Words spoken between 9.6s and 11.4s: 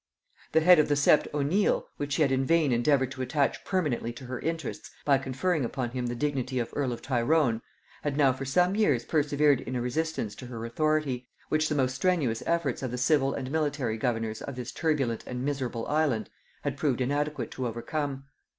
in a resistance to her authority,